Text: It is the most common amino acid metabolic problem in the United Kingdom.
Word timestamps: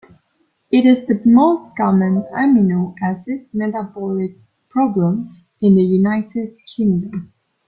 It 0.71 0.83
is 0.83 1.05
the 1.05 1.21
most 1.25 1.77
common 1.77 2.23
amino 2.33 2.95
acid 3.03 3.45
metabolic 3.53 4.35
problem 4.67 5.19
in 5.61 5.75
the 5.75 5.83
United 5.83 6.55
Kingdom. 6.75 7.31